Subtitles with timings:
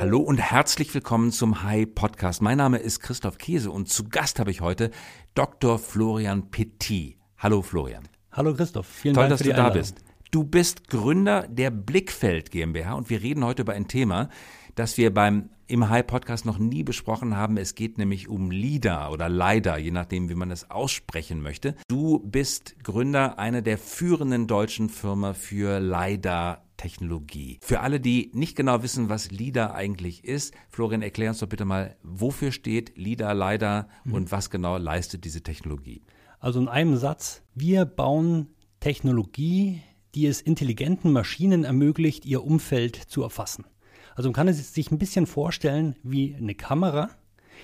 [0.00, 2.40] Hallo und herzlich willkommen zum Hi Podcast.
[2.40, 4.92] Mein Name ist Christoph Käse und zu Gast habe ich heute
[5.34, 5.76] Dr.
[5.80, 7.16] Florian Petit.
[7.36, 8.08] Hallo Florian.
[8.30, 9.96] Hallo Christoph, vielen Toll, Dank dass du da bist.
[10.30, 14.28] Du bist Gründer der Blickfeld GmbH und wir reden heute über ein Thema,
[14.76, 17.56] das wir beim im Hi Podcast noch nie besprochen haben.
[17.56, 21.74] Es geht nämlich um LIDA oder LIDA, je nachdem, wie man es aussprechen möchte.
[21.88, 27.58] Du bist Gründer einer der führenden deutschen Firma für LIDA Technologie.
[27.60, 31.66] Für alle, die nicht genau wissen, was LIDA eigentlich ist, Florian, erklär uns doch bitte
[31.66, 36.00] mal, wofür steht LIDA, LIDA und was genau leistet diese Technologie?
[36.40, 38.48] Also in einem Satz, wir bauen
[38.80, 39.82] Technologie,
[40.14, 43.66] die es intelligenten Maschinen ermöglicht, ihr Umfeld zu erfassen.
[44.14, 47.10] Also man kann es sich ein bisschen vorstellen wie eine Kamera,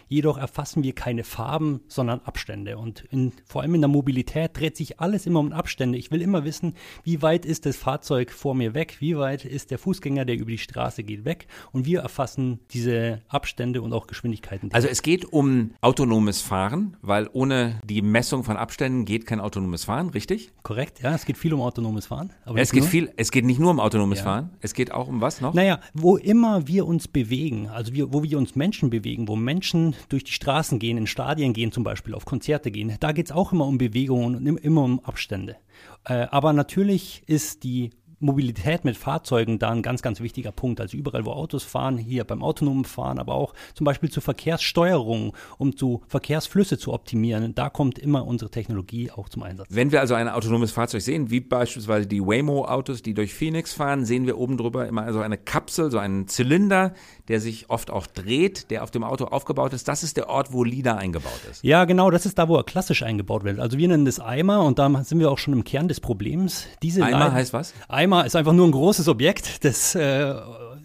[0.09, 2.79] jedoch erfassen wir keine Farben, sondern Abstände.
[2.79, 5.99] Und in, vor allem in der Mobilität dreht sich alles immer um Abstände.
[5.99, 9.71] Ich will immer wissen, wie weit ist das Fahrzeug vor mir weg, wie weit ist
[9.71, 11.47] der Fußgänger, der über die Straße geht, weg.
[11.73, 14.71] Und wir erfassen diese Abstände und auch Geschwindigkeiten.
[14.73, 19.85] Also es geht um autonomes Fahren, weil ohne die Messung von Abständen geht kein autonomes
[19.85, 20.51] Fahren, richtig?
[20.63, 22.33] Korrekt, ja, es geht viel um autonomes Fahren.
[22.55, 22.91] Es geht nur.
[22.91, 24.25] viel, es geht nicht nur um autonomes Ja.
[24.25, 25.55] Fahren, es geht auch um was noch?
[25.55, 29.84] Naja, wo immer wir uns bewegen, also wir, wo wir uns Menschen bewegen, wo Menschen
[30.09, 33.33] durch die Straßen gehen, in Stadien gehen zum Beispiel, auf Konzerte gehen, da geht es
[33.33, 35.57] auch immer um Bewegungen und im- immer um Abstände.
[36.05, 40.81] Äh, aber natürlich ist die Mobilität mit Fahrzeugen da ein ganz, ganz wichtiger Punkt.
[40.81, 45.35] Also überall, wo Autos fahren, hier beim autonomen Fahren, aber auch zum Beispiel zur Verkehrssteuerung,
[45.59, 49.69] um zu Verkehrsflüsse zu optimieren, da kommt immer unsere Technologie auch zum Einsatz.
[49.71, 54.05] Wenn wir also ein autonomes Fahrzeug sehen, wie beispielsweise die Waymo-Autos, die durch Phoenix fahren,
[54.05, 56.95] sehen wir oben drüber immer so eine Kapsel, so einen Zylinder,
[57.29, 59.89] der sich oft auch dreht, der auf dem Auto aufgebaut ist.
[59.89, 61.65] Das ist der Ort, wo LIDA eingebaut ist.
[61.65, 63.59] Ja, genau, das ist da, wo er klassisch eingebaut wird.
[63.59, 66.67] Also wir nennen das Eimer und da sind wir auch schon im Kern des Problems.
[66.83, 67.75] Diese Eimer heißt was?
[67.89, 70.35] Eimer ist einfach nur ein großes Objekt, das äh,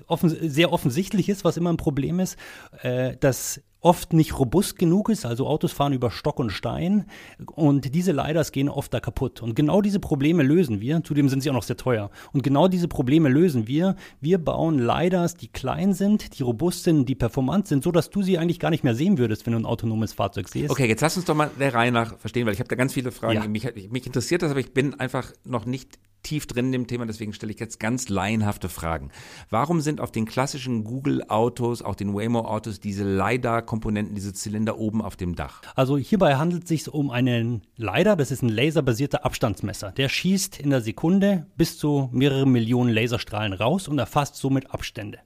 [0.07, 2.37] offen, sehr offensichtlich ist, was immer ein Problem ist,
[2.81, 7.05] äh, das oft nicht robust genug ist, also Autos fahren über Stock und Stein
[7.45, 9.41] und diese Leiders gehen oft da kaputt.
[9.41, 12.09] Und genau diese Probleme lösen wir, zudem sind sie auch noch sehr teuer.
[12.33, 13.95] Und genau diese Probleme lösen wir.
[14.19, 18.21] Wir bauen Leiders, die klein sind, die robust sind, die performant sind, so dass du
[18.21, 20.69] sie eigentlich gar nicht mehr sehen würdest, wenn du ein autonomes Fahrzeug siehst.
[20.69, 22.93] Okay, jetzt lass uns doch mal der Reihe nach verstehen, weil ich habe da ganz
[22.93, 23.35] viele Fragen.
[23.35, 23.47] Ja.
[23.47, 27.05] Mich, mich interessiert das, aber ich bin einfach noch nicht tief drin in dem Thema,
[27.05, 29.11] deswegen stelle ich jetzt ganz laienhafte Fragen.
[29.49, 35.15] Warum sind auf den klassischen Google-Autos, auch den Waymo-Autos, diese LiDAR-Komponenten, diese Zylinder oben auf
[35.15, 35.61] dem Dach?
[35.75, 39.91] Also hierbei handelt es sich um einen LiDAR, das ist ein laserbasierter Abstandsmesser.
[39.91, 45.19] Der schießt in der Sekunde bis zu mehrere Millionen Laserstrahlen raus und erfasst somit Abstände.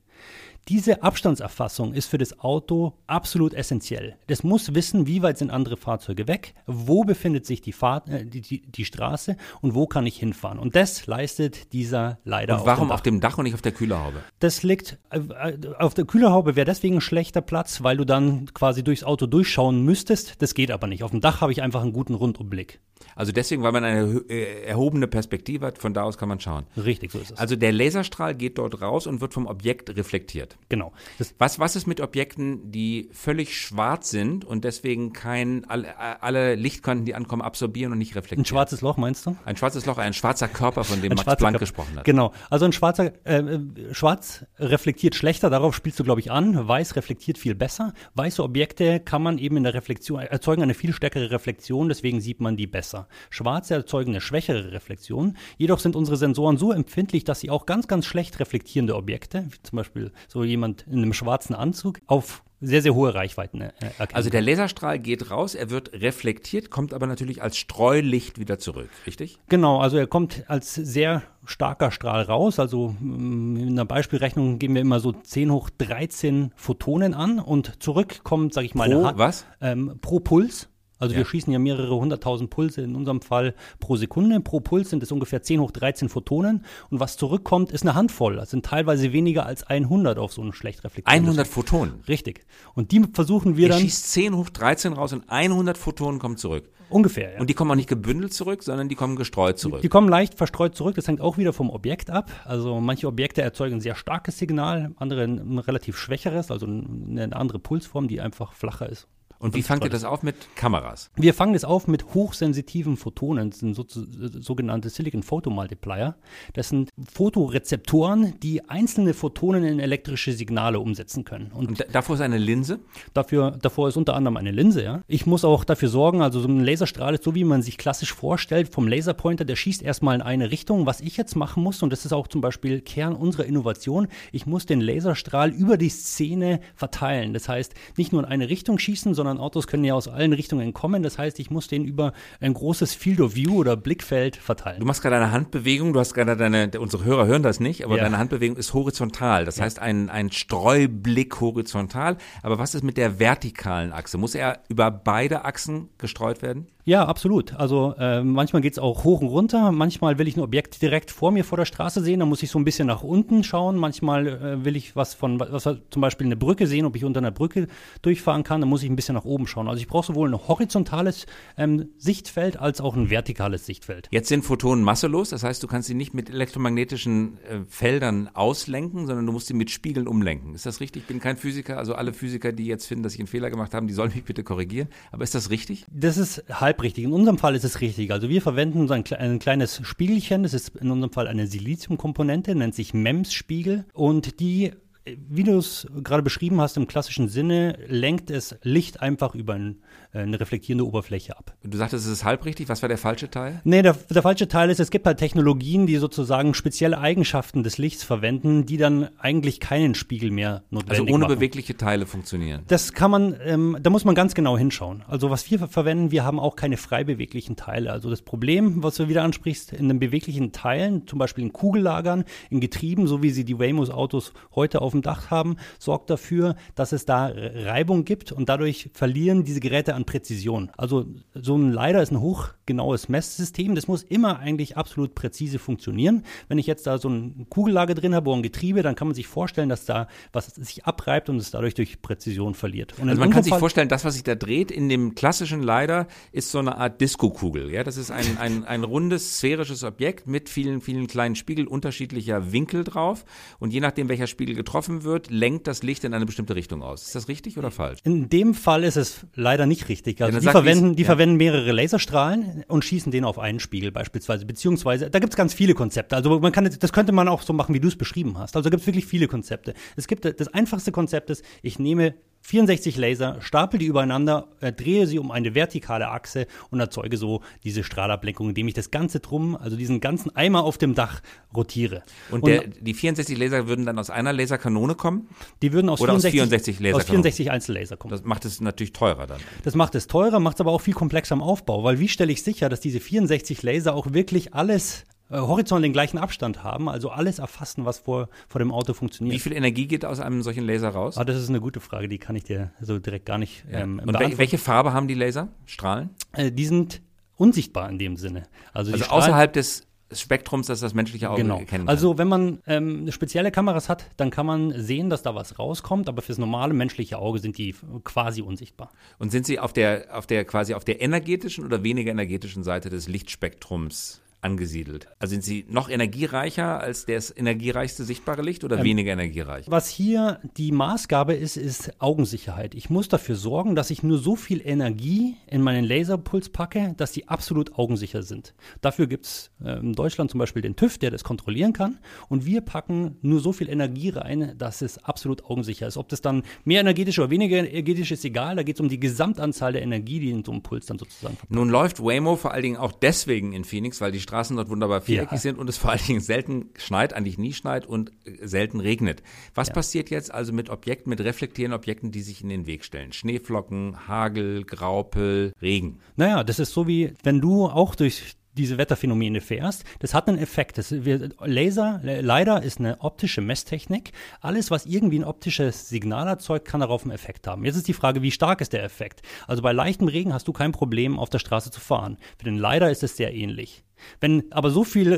[0.69, 4.16] Diese Abstandserfassung ist für das Auto absolut essentiell.
[4.28, 8.25] Das muss wissen, wie weit sind andere Fahrzeuge weg, wo befindet sich die, Fahrt, äh,
[8.25, 10.59] die, die, die Straße und wo kann ich hinfahren.
[10.59, 13.73] Und das leistet dieser LiDAR Und warum dem auf dem Dach und nicht auf der
[13.73, 14.23] Kühlerhaube?
[14.40, 18.46] das liegt äh, äh, auf der Kühlerhaube wäre deswegen ein schlechter Platz, weil du dann
[18.53, 20.41] quasi durchs Auto durchschauen müsstest.
[20.41, 21.03] Das geht aber nicht.
[21.03, 22.79] Auf dem Dach habe ich einfach einen guten Rundumblick.
[23.16, 26.66] Also deswegen, weil man eine äh, erhobene Perspektive hat, von da aus kann man schauen.
[26.78, 27.38] Richtig, so ist es.
[27.38, 30.58] Also der Laserstrahl geht dort raus und wird vom Objekt reflektiert.
[30.69, 30.91] genau.
[31.18, 36.56] Das, Was, was ist mit Objekten, die völlig schwarz sind und deswegen kein, alle, alle
[36.56, 38.41] Lichtkanten, die ankommen, absorbieren und nicht reflektieren?
[38.44, 39.35] ein schwarzes Loch meinst du?
[39.46, 42.06] Ein schwarzes Loch, ein schwarzer Körper, von dem Ein Max Planck Kap- gesprochen hat.
[42.06, 42.31] Genau.
[42.50, 43.59] Also ein schwarzer, äh,
[43.91, 46.68] schwarz reflektiert schlechter, darauf spielst du, glaube ich, an.
[46.68, 47.94] Weiß reflektiert viel besser.
[48.16, 52.40] Weiße Objekte kann man eben in der Reflexion, erzeugen eine viel stärkere Reflexion, deswegen sieht
[52.40, 52.92] man die besser.
[53.29, 55.37] Schwarze erzeugen eine schwächere Reflexion.
[55.57, 59.61] Jedoch sind unsere Sensoren so empfindlich, dass sie auch ganz, ganz schlecht reflektierende Objekte, wie
[59.63, 64.15] zum Beispiel so jemand in einem schwarzen Anzug, auf sehr, sehr hohe Reichweiten äh, erkennen.
[64.15, 68.89] Also der Laserstrahl geht raus, er wird reflektiert, kommt aber natürlich als Streulicht wieder zurück,
[69.05, 69.39] richtig?
[69.49, 72.59] Genau, also er kommt als sehr starker Strahl raus.
[72.59, 77.83] Also mm, in der Beispielrechnung geben wir immer so 10 hoch 13 Photonen an und
[77.83, 79.45] zurück kommt, sage ich mal, Pro eine was?
[79.59, 80.69] Ähm, pro Puls.
[81.03, 81.19] Also Ja.
[81.19, 84.40] wir schießen ja mehrere hunderttausend Pulse in unserem Fall pro Sekunde.
[84.40, 86.64] Pro Puls sind es ungefähr 10 hoch 13 Photonen.
[86.90, 88.38] Und was zurückkommt, ist eine Handvoll.
[88.38, 91.96] Das sind teilweise weniger als 100 auf so einen schlecht reflektierenden 100 Photonen.
[92.08, 92.46] Richtig.
[92.73, 96.38] Und die versuchen wir Er dann schießt 10 hoch 13 raus und 100 Photonen kommen
[96.38, 96.70] zurück.
[96.90, 97.34] ungefähr.
[97.34, 97.40] Ja.
[97.40, 99.82] Und die kommen auch nicht gebündelt zurück, sondern die kommen gestreut zurück.
[99.82, 100.94] Die kommen leicht verstreut zurück.
[100.96, 102.29] Das hängt auch wieder vom Objekt ab.
[102.46, 107.58] Also manche Objekte erzeugen ein sehr starkes Signal, andere ein relativ schwächeres, also eine andere
[107.58, 109.08] Pulsform, die einfach flacher ist.
[109.43, 111.11] Und wie fangt ihr das auf mit Kameras?
[111.16, 116.16] Wir fangen das auf mit hochsensitiven Photonen, das sind so, sogenannte Silicon Photomultiplier.
[116.53, 121.51] Das sind Fotorezeptoren, die einzelne Photonen in elektrische Signale umsetzen können.
[121.51, 122.79] Und, Und davor ist eine Linse?
[123.13, 125.01] Dafür, davor ist unter anderem eine Linse, ja.
[125.07, 128.13] Ich muss auch dafür sorgen, also so ein Laserstrahl ist so, wie man sich klassisch
[128.13, 130.85] vorstellt, vom Laserpointer, der schießt erstmal in eine Richtung.
[130.85, 134.46] Was ich jetzt machen muss, und das ist auch zum Beispiel Kern unserer Innovation, ich
[134.46, 137.34] muss den Laserstrahl über die Szene verteilen.
[137.34, 140.74] Das heißt, nicht nur in eine Richtung schießen, sondern Autos können ja aus allen Richtungen
[140.74, 141.03] kommen.
[141.03, 144.80] Das heißt, ich muss den über ein großes Field of View oder Blickfeld verteilen.
[144.80, 147.97] Du machst gerade eine Handbewegung, du hast gerade deine, unsere Hörer hören das nicht, aber
[147.97, 148.03] ja.
[148.03, 149.46] deine Handbewegung ist horizontal.
[149.46, 149.66] Das ja.
[149.66, 152.18] heißt, ein, ein Streublick horizontal.
[152.41, 154.18] Aber was ist mit der vertikalen Achse?
[154.18, 156.68] Muss er über beide Achsen gestreut werden?
[156.85, 157.53] Ja, absolut.
[157.56, 159.72] Also äh, manchmal geht's auch hoch und runter.
[159.72, 162.20] Manchmal will ich ein Objekt direkt vor mir vor der Straße sehen.
[162.20, 163.78] Dann muss ich so ein bisschen nach unten schauen.
[163.78, 167.20] Manchmal äh, will ich was von, was zum Beispiel eine Brücke sehen, ob ich unter
[167.20, 167.68] einer Brücke
[168.02, 168.59] durchfahren kann.
[168.59, 169.70] Dann muss ich ein bisschen nach oben schauen.
[169.70, 171.26] Also ich brauche sowohl ein horizontales
[171.58, 174.09] ähm, Sichtfeld als auch ein vertikales Sichtfeld.
[174.12, 175.30] Jetzt sind Photonen masselos.
[175.30, 179.53] Das heißt, du kannst sie nicht mit elektromagnetischen äh, Feldern auslenken, sondern du musst sie
[179.53, 180.53] mit Spiegeln umlenken.
[180.53, 181.03] Ist das richtig?
[181.03, 181.78] Ich bin kein Physiker.
[181.78, 184.26] Also alle Physiker, die jetzt finden, dass ich einen Fehler gemacht habe, die sollen mich
[184.26, 184.90] bitte korrigieren.
[185.14, 185.85] Aber ist das richtig?
[185.90, 187.03] Das ist halb halb richtig.
[187.03, 188.11] In unserem Fall ist es richtig.
[188.11, 190.43] Also wir verwenden so ein, ein kleines Spiegelchen.
[190.43, 193.85] Das ist in unserem Fall eine Siliziumkomponente, nennt sich MEMS-Spiegel.
[193.93, 194.72] Und die
[195.05, 199.81] wie du es gerade beschrieben hast, im klassischen Sinne, lenkt es Licht einfach über ein,
[200.13, 201.55] eine reflektierende Oberfläche ab.
[201.63, 202.69] Du sagtest, es ist halbrichtig.
[202.69, 203.61] Was war der falsche Teil?
[203.63, 207.77] Nee, der, der falsche Teil ist, es gibt halt Technologien, die sozusagen spezielle Eigenschaften des
[207.77, 211.35] Lichts verwenden, die dann eigentlich keinen Spiegel mehr notwendig Also ohne machen.
[211.35, 212.61] bewegliche Teile funktionieren.
[212.67, 215.03] Das kann man, ähm, da muss man ganz genau hinschauen.
[215.07, 217.91] Also was wir verwenden, wir haben auch keine frei beweglichen Teile.
[217.91, 222.23] Also das Problem, was du wieder ansprichst, in den beweglichen Teilen, zum Beispiel in Kugellagern,
[222.49, 226.55] in Getrieben, so wie sie die Waymo's Autos heute auf dem Dach haben, sorgt dafür,
[226.75, 230.72] dass es da Reibung gibt und dadurch verlieren diese Geräte an Präzision.
[230.78, 233.76] Also so ein LiDAR ist ein hochgenaues Messsystem.
[233.76, 236.23] Das muss immer eigentlich absolut präzise funktionieren.
[236.47, 239.16] Wenn ich jetzt da so ein Kugellage drin habe oder ein Getriebe, dann kann man
[239.16, 242.94] sich vorstellen, dass da was sich abreibt und es dadurch durch Präzision verliert.
[243.00, 246.08] Und also man kann sich vorstellen, das, was sich da dreht in dem klassischen LiDAR,
[246.32, 247.72] ist so eine Art Disco-Kugel.
[247.72, 252.52] Ja, das ist ein, ein, ein rundes, sphärisches Objekt mit vielen, vielen kleinen Spiegeln unterschiedlicher
[252.52, 253.26] Winkel drauf.
[253.59, 257.03] Und je nachdem, welcher Spiegel getroffen wird, lenkt das Licht in eine bestimmte Richtung aus.
[257.03, 258.00] Ist das richtig oder falsch?
[258.03, 259.92] In dem Fall ist es leider nicht richtig.
[260.25, 261.07] Also ja, die, verwenden, die ja.
[261.07, 264.45] verwenden mehrere Laserstrahlen und schießen den auf einen Spiegel beispielsweise.
[264.45, 266.15] Beziehungsweise, da gibt es ganz viele Konzepte.
[266.15, 268.55] Also man kann, das könnte man auch so machen, wie du es beschrieben hast.
[268.55, 269.74] Also gibt es wirklich viele Konzepte.
[269.95, 275.17] Es gibt das einfachste Konzept ist, ich nehme 64 Laser, stapel die übereinander, drehe sie
[275.17, 279.77] um eine vertikale Achse und erzeuge so diese Strahlablenkung, indem ich das Ganze drum, also
[279.77, 281.22] diesen ganzen Eimer auf dem Dach
[281.55, 282.03] rotiere.
[282.31, 285.29] Und, der, die 64 Laser würden dann aus einer Laserkanone kommen?
[285.62, 288.12] Die würden aus, Oder 64, aus 64 Laser aus 64 Einzellaser kommen.
[288.12, 289.39] Das macht es natürlich teurer dann.
[289.63, 292.31] Das macht es teurer, macht es aber auch viel komplexer im Aufbau, weil wie stelle
[292.31, 296.88] ich sicher, dass diese 64 Laser auch wirklich alles äh, horizontal den gleichen Abstand haben,
[296.88, 299.36] also alles erfassen, was vor, vor dem Auto funktioniert.
[299.36, 301.18] Wie viel Energie geht aus einem solchen Laser raus?
[301.18, 303.80] Ah, das ist eine gute Frage, die kann ich dir so direkt gar nicht ja.
[303.80, 305.48] ähm, Und wel welche Farbe haben die Laser?
[305.65, 306.12] Strahlen?
[306.34, 307.01] Äh, die sind
[307.36, 308.44] unsichtbar in dem Sinne.
[308.74, 311.60] Also, also außerhalb des Spektrums, das das menschliche Auge genau.
[311.60, 311.89] erkennen kann.
[311.89, 316.08] Also wenn man ähm, spezielle Kameras hat, dann kann man sehen, dass da was rauskommt,
[316.10, 318.91] aber fürs normale menschliche Auge sind die quasi unsichtbar.
[319.18, 322.89] Und sind sie auf der, auf der quasi auf der energetischen oder weniger energetischen Seite
[322.89, 325.07] des Lichtspektrums angesiedelt?
[325.19, 329.65] Also sind sie noch energiereicher als das energiereichste sichtbare Licht oder ähm, weniger energiereich?
[329.69, 332.75] Was hier die Maßgabe ist, ist Augensicherheit.
[332.75, 337.12] Ich muss dafür sorgen, dass ich nur so viel Energie in meinen Laserpuls packe, dass
[337.12, 338.53] die absolut augensicher sind.
[338.81, 342.00] Dafür gibt es äh, in Deutschland zum Beispiel den TÜV, der das kontrollieren kann.
[342.29, 345.98] Und wir packen nur so viel Energie rein, dass es absolut augensicher ist.
[345.98, 348.56] Ob das dann mehr energetisch oder weniger energetisch ist, egal.
[348.56, 351.36] Da geht es um die Gesamtanzahl der Energie, die in so einem Puls dann sozusagen
[351.36, 351.56] verpackt.
[351.56, 355.02] Nun läuft Waymo vor allen Dingen auch deswegen in Phoenix, weil die Straßen dort wunderbar
[355.02, 355.38] viereckig ja.
[355.38, 359.22] sind und es vor allen Dingen selten schneit, eigentlich nie schneit und äh, selten regnet.
[359.54, 359.75] Was ja.
[359.75, 363.13] passiert jetzt also mit Objekten, mit reflektierenden Objekten, die sich in den Weg stellen?
[363.13, 366.00] Schneeflocken, Hagel, Graupel, Regen.
[366.16, 370.38] Naja, das ist so wie, wenn du auch durch diese Wetterphänomene fährst, das hat einen
[370.38, 370.78] Effekt.
[370.78, 374.12] Das, wir, Laser, leider ist eine optische Messtechnik.
[374.42, 377.66] Alles, was irgendwie ein optisches Signal erzeugt, kann darauf einen Effekt haben.
[377.66, 379.22] Jetzt ist die Frage, wie stark ist der Effekt?
[379.48, 382.18] Also bei leichtem Regen hast du kein Problem, auf der Straße zu fahren.
[382.38, 383.84] Für den Leider ist es sehr ähnlich.
[384.19, 385.12] Wenn aber so viel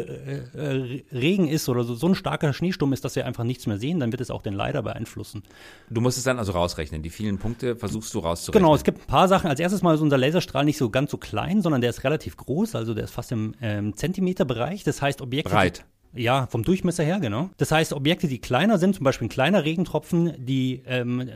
[0.56, 3.68] äh, äh, Regen ist oder so, so ein starker Schneesturm ist, dass wir einfach nichts
[3.68, 5.44] mehr sehen, dann wird es auch den Leider beeinflussen.
[5.90, 7.02] Du musst es dann also rausrechnen.
[7.02, 8.64] Die vielen Punkte versuchst du rauszurechnen.
[8.64, 9.50] Genau, es gibt ein paar Sachen.
[9.50, 12.38] Als erstes mal ist unser Laserstrahl nicht so ganz so klein, sondern der ist relativ
[12.38, 14.84] groß, also der ist fast im ähm, Zentimeterbereich.
[14.84, 15.50] Das heißt, Objekte.
[15.50, 15.86] Breit.
[16.16, 17.50] Ja, vom Durchmesser her, genau.
[17.58, 21.28] Das heißt, Objekte, die kleiner sind, zum Beispiel ein kleiner Regentropfen, die ähm, äh,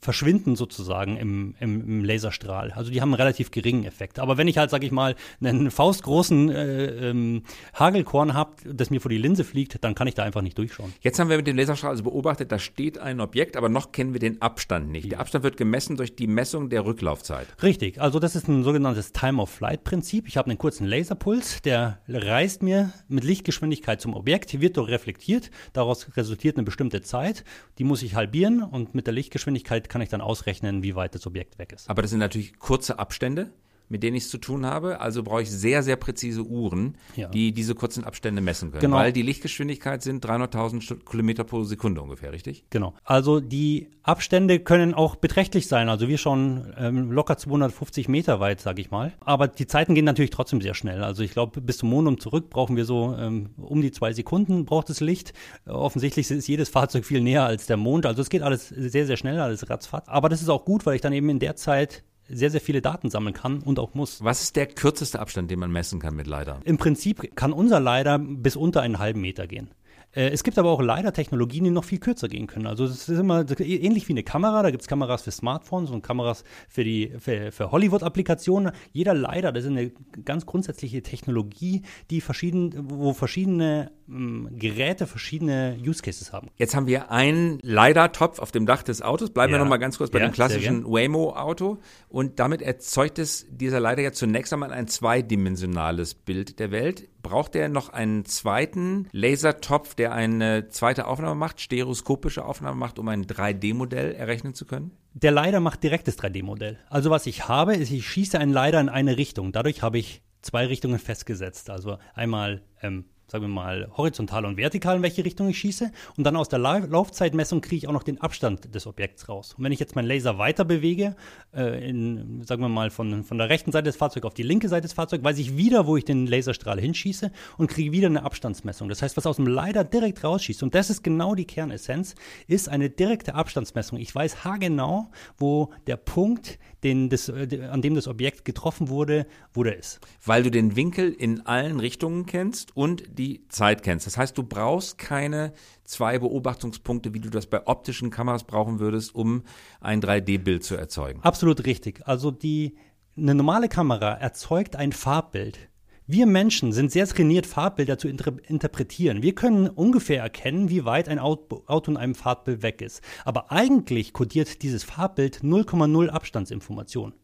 [0.00, 2.72] verschwinden sozusagen im, im, im, Laserstrahl.
[2.72, 4.18] Also die haben einen relativ geringen Effekt.
[4.18, 7.42] Aber wenn ich halt, sag ich mal, einen faustgroßen äh, ähm,
[7.74, 10.92] Hagelkorn habe, das mir vor die Linse fliegt, dann kann ich da einfach nicht durchschauen.
[11.00, 14.12] Jetzt haben wir mit dem Laserstrahl also beobachtet, da steht ein Objekt, aber noch kennen
[14.12, 15.10] wir den Abstand nicht.
[15.10, 17.46] Der Abstand wird gemessen durch die Messung der Rücklaufzeit.
[17.62, 20.28] Richtig, also das ist ein sogenanntes Time-of-Flight-Prinzip.
[20.28, 25.50] Ich habe einen kurzen Laserpuls, der reist mir mit Lichtgeschwindigkeit zum Objekt, wird dort reflektiert,
[25.72, 27.44] daraus resultiert eine bestimmte Zeit,
[27.78, 31.26] die muss ich halbieren und mit der Lichtgeschwindigkeit kann ich dann ausrechnen, wie weit das
[31.26, 31.88] Objekt weg ist.
[31.88, 33.50] Aber das sind natürlich kurze Abstände
[33.92, 35.00] mit denen ich es zu tun habe.
[35.00, 37.28] Also brauche ich sehr, sehr präzise Uhren, ja.
[37.28, 38.80] die diese kurzen Abstände messen können.
[38.80, 38.96] Genau.
[38.96, 42.64] Weil die Lichtgeschwindigkeit sind 300.000 Kilometer pro Sekunde ungefähr, richtig?
[42.70, 42.94] Genau.
[43.04, 45.90] Also die Abstände können auch beträchtlich sein.
[45.90, 49.12] Also wir schon ähm, locker 250 Meter weit, sage ich mal.
[49.20, 51.04] Aber die Zeiten gehen natürlich trotzdem sehr schnell.
[51.04, 54.14] Also ich glaube, bis zum Mond und zurück brauchen wir so ähm, um die zwei
[54.14, 55.34] Sekunden braucht das Licht.
[55.66, 58.06] Äh, offensichtlich ist jedes Fahrzeug viel näher als der Mond.
[58.06, 60.08] Also es geht alles sehr, sehr schnell, alles ratzfatz.
[60.08, 62.82] Aber das ist auch gut, weil ich dann eben in der Zeit sehr, sehr viele
[62.82, 64.22] Daten sammeln kann und auch muss.
[64.22, 66.60] Was ist der kürzeste Abstand, den man messen kann mit LiDAR?
[66.64, 69.70] Im Prinzip kann unser LiDAR bis unter einen halben Meter gehen.
[70.14, 72.66] Äh, es gibt aber auch leider Technologien, die noch viel kürzer gehen können.
[72.66, 74.62] Also es ist immer ähnlich wie eine Kamera.
[74.62, 78.72] Da gibt es Kameras für Smartphones und Kameras für die für, für Hollywood-Applikationen.
[78.92, 79.90] Jeder leider, das ist eine
[80.24, 86.48] ganz grundsätzliche Technologie, die verschieden, wo verschiedene ähm, Geräte verschiedene Use Cases haben.
[86.56, 89.30] Jetzt haben wir einen LiDAR-Topf auf dem Dach des Autos.
[89.30, 89.58] Bleiben ja.
[89.58, 91.78] wir noch mal ganz kurz bei ja, dem klassischen Waymo-Auto.
[92.08, 97.08] Und damit erzeugt es dieser LiDAR ja zunächst einmal ein zweidimensionales Bild der Welt.
[97.22, 103.08] Braucht er noch einen zweiten Lasertopf, der eine zweite Aufnahme macht, stereoskopische Aufnahme macht, um
[103.08, 104.90] ein 3D-Modell errechnen zu können?
[105.14, 106.78] Der LiDAR macht direktes 3D-Modell.
[106.88, 109.52] Also was ich habe, ist, ich schieße einen LiDAR in eine Richtung.
[109.52, 111.70] Dadurch habe ich zwei Richtungen festgesetzt.
[111.70, 115.90] Also einmal ähm, sagen wir mal, horizontal und vertikal, in welche Richtung ich schieße.
[116.16, 119.54] Und dann aus der La Laufzeitmessung kriege ich auch noch den Abstand des Objekts raus.
[119.56, 121.16] Und wenn ich jetzt meinen Laser weiter bewege,
[121.54, 124.68] äh, in, sagen wir mal, von, von der rechten Seite des Fahrzeugs auf die linke
[124.68, 128.22] Seite des Fahrzeugs, weiß ich wieder, wo ich den Laserstrahl hinschieße und kriege wieder eine
[128.22, 128.88] Abstandsmessung.
[128.88, 132.14] Das heißt, was aus dem LiDAR direkt rausschießt, und das ist genau die Kernessenz,
[132.48, 133.98] ist eine direkte Abstandsmessung.
[133.98, 139.26] Ich weiß haargenau, wo der Punkt, den das, äh, an dem das Objekt getroffen wurde,
[139.54, 140.00] wo der ist.
[140.24, 144.06] Weil du den Winkel in allen Richtungen kennst und die Zeit kennst.
[144.06, 145.52] Das heißt, du brauchst keine
[145.84, 149.42] zwei Beobachtungspunkte, wie du das bei optischen Kameras brauchen würdest, um
[149.80, 151.20] ein 3D-Bild zu erzeugen.
[151.22, 152.06] Absolut richtig.
[152.06, 152.76] Also die
[153.16, 155.68] eine normale Kamera erzeugt ein Farbbild.
[156.06, 159.22] Wir Menschen sind sehr trainiert, Farbbilder zu inter interpretieren.
[159.22, 163.02] Wir können ungefähr erkennen, wie weit ein Auto, in einem Farbbild weg ist.
[163.24, 167.14] Aber eigentlich kodiert dieses Farbbild 0,0 Abstandsinformation.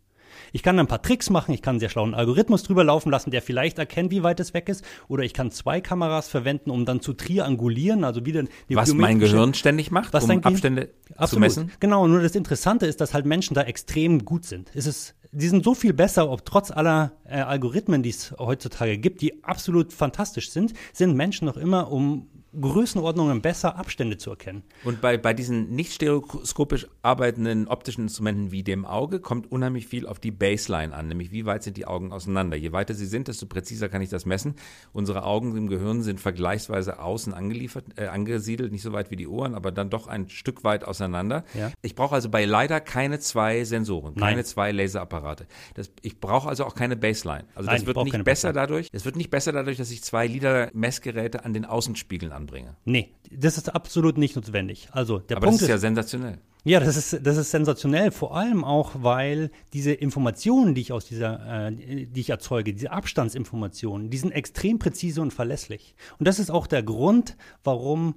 [0.52, 3.30] Ich kann ein paar Tricks machen, ich kann einen sehr schlauen Algorithmus drüber laufen lassen,
[3.30, 4.84] der vielleicht erkennt, wie weit es weg ist.
[5.08, 9.54] Oder ich kann zwei Kameras verwenden, um dann zu triangulieren, also wieder Was mein Gehirn
[9.54, 11.30] ständig macht, was um Abstände Absolut.
[11.30, 11.72] zu messen.
[11.80, 14.70] Genau, nur das Interessante ist, dass halt Menschen da extrem gut sind.
[14.74, 18.98] Es ist, die sind so viel besser, ob trotz aller äh, Algorithmen, die es heutzutage
[18.98, 22.28] gibt, die absolut fantastisch sind, sind Menschen noch immer um
[22.60, 24.62] Größenordnungen besser Abstände zu erkennen.
[24.84, 30.06] Und bei, bei diesen nicht stereoskopisch arbeitenden optischen Instrumenten wie dem Auge kommt unheimlich viel
[30.06, 32.56] auf die Baseline an, nämlich wie weit sind die Augen auseinander.
[32.56, 34.54] Je weiter sie sind, desto präziser kann ich das messen.
[34.92, 39.28] Unsere Augen im Gehirn sind vergleichsweise außen angeliefert, äh, angesiedelt, nicht so weit wie die
[39.28, 41.44] Ohren, aber dann doch ein Stück weit auseinander.
[41.54, 41.72] Ja.
[41.82, 44.44] Ich brauche also bei LiDAR keine zwei Sensoren, keine Nein.
[44.44, 45.46] zwei Laserapparate.
[45.74, 47.44] Das, ich brauche also auch keine Baseline.
[47.54, 48.88] Also Nein, das wird nicht besser dadurch.
[48.92, 52.76] Es wird nicht besser dadurch, dass ich zwei LiDAR-Messgeräte an den Außenspiegeln anbringe.
[52.84, 54.88] Nee, das ist absolut nicht notwendig.
[54.92, 56.38] Also der Aber Punkt das ist ja sensationell.
[56.64, 61.06] Ja, das ist, das ist sensationell, vor allem auch, weil diese Informationen, die ich aus
[61.06, 65.94] dieser, äh, die ich erzeuge, diese Abstandsinformationen, die sind extrem präzise und verlässlich.
[66.18, 68.16] Und das ist auch der Grund, warum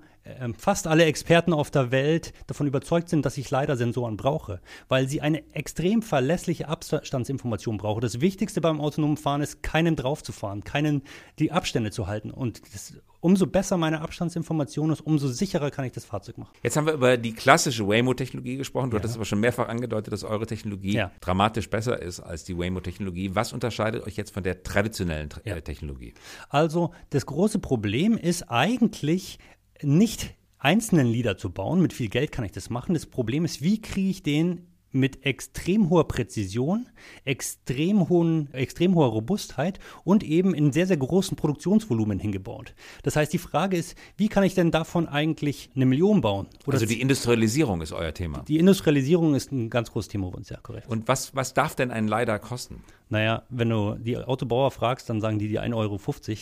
[0.57, 5.07] fast alle Experten auf der Welt davon überzeugt sind, dass ich leider Sensoren brauche, weil
[5.07, 8.01] sie eine extrem verlässliche Abstandsinformation brauchen.
[8.01, 11.01] Das Wichtigste beim autonomen Fahren ist, keinen draufzufahren, keinen
[11.39, 12.29] die Abstände zu halten.
[12.29, 16.53] Und das, umso besser meine Abstandsinformation ist, umso sicherer kann ich das Fahrzeug machen.
[16.61, 18.91] Jetzt haben wir über die klassische Waymo-Technologie gesprochen.
[18.91, 19.01] Du ja.
[19.01, 21.11] hattest aber schon mehrfach angedeutet, dass eure Technologie ja.
[21.21, 23.31] dramatisch besser ist als die Waymo-Technologie.
[23.33, 25.55] Was unterscheidet euch jetzt von der traditionellen ja.
[25.55, 26.13] Äh, Technologie?
[26.49, 29.39] Also das große Problem ist eigentlich
[29.83, 31.81] nicht einzelnen Lieder zu bauen.
[31.81, 32.93] Mit viel Geld kann ich das machen.
[32.93, 36.89] Das Problem ist, wie kriege ich den mit extrem hoher Präzision,
[37.25, 42.73] extrem, hohen, extrem hoher Robustheit und eben in sehr, sehr großen Produktionsvolumen hingebaut.
[43.03, 46.47] Das heißt, die Frage ist, wie kann ich denn davon eigentlich eine Million bauen?
[46.65, 48.43] Oder also die Industrialisierung ist euer Thema.
[48.47, 50.87] Die Industrialisierung ist ein ganz großes Thema bei uns, ja, korrekt.
[50.87, 52.83] Und was, was darf denn ein LiDAR kosten?
[53.09, 55.99] Naja, wenn du die Autobauer fragst, dann sagen die die 1,50 Euro.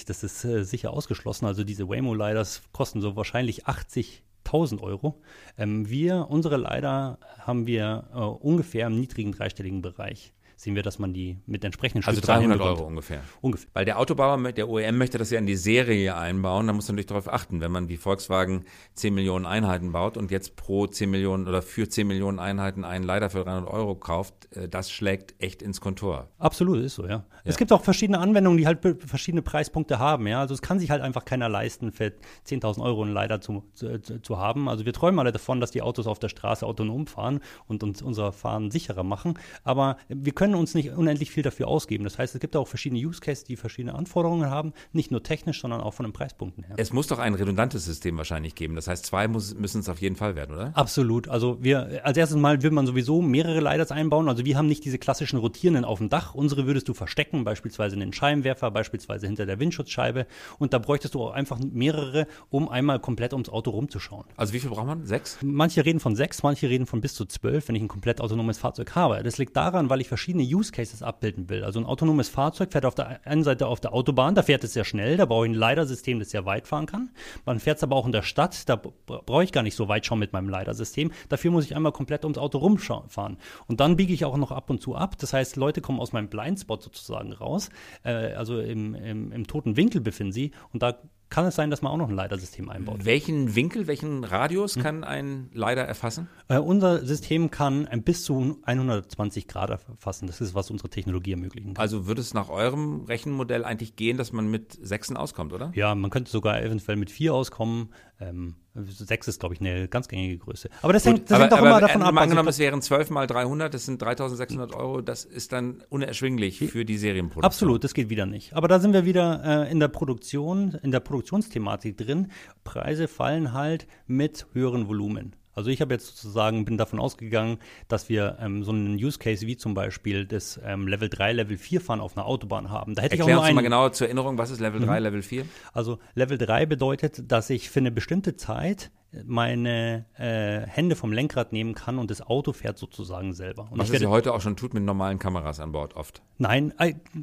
[0.08, 1.46] Das ist äh, sicher ausgeschlossen.
[1.46, 5.22] Also diese Waymo-LiDARs kosten so wahrscheinlich 80 1000 Euro.
[5.58, 11.00] Ähm, wir, unsere leider haben wir äh, ungefähr im niedrigen dreistelligen Bereich sehen wir, dass
[11.00, 13.22] man die mit entsprechenden Also 300 Euro ungefähr.
[13.40, 13.70] Ungefähr.
[13.74, 16.96] Weil der Autobauer, der OEM möchte das ja in die Serie einbauen, da muss man
[16.96, 21.10] natürlich darauf achten, wenn man wie Volkswagen 10 Millionen Einheiten baut und jetzt pro 10
[21.10, 25.34] Millionen oder für 10 Millionen Einheiten einen leider für 300 Euro kauft, äh, das schlägt
[25.42, 26.28] echt ins Kontor.
[26.40, 27.10] Absolut, ist so, ja.
[27.10, 27.26] ja.
[27.46, 30.42] Es gibt auch verschiedene Anwendungen, die halt verschiedene Preispunkte haben, ja.
[30.42, 32.12] Also es kann sich halt einfach keiner leisten, für
[32.46, 34.68] 10.000 Euro einen Leider zu, zu, zu, haben.
[34.68, 38.02] Also wir träumen alle davon, dass die Autos auf der Straße autonom fahren und uns
[38.02, 39.36] unser Fahren sicherer machen.
[39.64, 42.04] Aber wir können können uns nicht unendlich viel dafür ausgeben.
[42.04, 45.62] Das heißt, es gibt auch verschiedene Use Cases, die verschiedene Anforderungen haben, nicht nur technisch,
[45.62, 46.76] sondern auch von den Preispunkten her.
[46.78, 48.74] Es muss doch ein redundantes System wahrscheinlich geben.
[48.74, 50.72] Das heißt, zwei muss, müssen es auf jeden Fall werden, oder?
[50.76, 51.28] Absolut.
[51.28, 54.28] Also wir, als erstes Mal will man sowieso mehrere LiDARs einbauen.
[54.28, 56.34] Also wir haben nicht diese klassischen rotierenden auf dem Dach.
[56.34, 60.26] Unsere würdest du verstecken, beispielsweise in den Scheinwerfer, beispielsweise hinter der Windschutzscheibe.
[60.58, 64.26] Und da bräuchtest du auch einfach mehrere, um einmal komplett ums Auto rumzuschauen.
[64.36, 65.06] Also wie viel braucht man?
[65.06, 65.38] Sechs?
[65.44, 68.58] Manche reden von sechs, manche reden von bis zu zwölf, wenn ich ein komplett autonomes
[68.58, 69.22] Fahrzeug habe.
[69.22, 71.64] Das liegt daran, weil ich verschiedene Use Cases abbilden will.
[71.64, 74.74] Also ein autonomes Fahrzeug fährt auf der einen Seite auf der Autobahn, da fährt es
[74.74, 77.10] sehr schnell, da brauche ich ein LiDAR-System, das sehr weit fahren kann.
[77.46, 80.06] Man fährt es aber auch in der Stadt, da brauche ich gar nicht so weit
[80.06, 81.12] schauen mit meinem LiDAR-System.
[81.30, 83.38] Dafür muss ich einmal komplett ums Auto rumfahren.
[83.68, 85.18] Und dann biege ich auch noch ab und zu ab.
[85.18, 87.70] Das heißt, Leute kommen aus meinem Blindspot sozusagen raus,
[88.04, 91.82] äh, also im, im, im toten Winkel befinden sie und da kann es sein, dass
[91.82, 93.06] man auch noch ein Leitersystem einbaut.
[93.06, 94.84] Welchen Winkel, welchen Radius hm.
[94.84, 96.28] kann ein Leiter erfassen?
[96.48, 100.28] Äh, unser System kann ein bis zu 120 Grad erfassen.
[100.28, 101.82] Das ist, was unsere Technologie ermöglichen kann.
[101.82, 105.72] Also würde es nach eurem Rechenmodell eigentlich gehen, dass man mit Sechsen auskommt, oder?
[105.76, 107.90] Ja, man könnte sogar eventuell mit vier auskommen.
[108.20, 110.70] Ähm, Sechs ist, glaube ich, eine ganz gängige Größe.
[110.82, 112.18] Aber das hängt, das aber, hängt doch aber, immer davon ab.
[112.18, 116.86] Angenommen, es wären 12 mal 300, das sind 3600 Euro, das ist dann unerschwinglich für
[116.86, 117.46] die Serienproduktion.
[117.46, 118.54] Absolut, das geht wieder nicht.
[118.54, 122.32] Aber da sind wir wieder äh, in der Produktion, in der Produktionsthematik drin.
[122.64, 125.36] Preise fallen halt mit höheren Volumen.
[125.54, 129.46] Also ich habe jetzt sozusagen, bin davon ausgegangen, dass wir ähm, so einen Use Case
[129.46, 132.96] wie zum Beispiel das ähm, Level 3, Level 4 Fahren auf einer Autobahn haben.
[132.96, 134.98] Da hätte Erklär ich auch nur uns mal genauer zur Erinnerung, was ist Level 3,
[134.98, 135.04] mhm.
[135.04, 135.46] Level 4?
[135.74, 138.92] Also Level 3 bedeutet, dass ich für eine bestimmte Zeit
[139.26, 143.68] meine äh, Hände vom Lenkrad nehmen kann und das Auto fährt sozusagen selber.
[143.72, 146.22] Und Was es ja heute auch schon tut mit normalen Kameras an Bord oft.
[146.38, 146.74] Nein,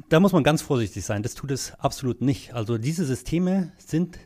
[0.09, 1.23] da muss man ganz vorsichtig sein.
[1.23, 2.53] Das tut es absolut nicht.
[2.53, 4.19] Also diese Systeme sind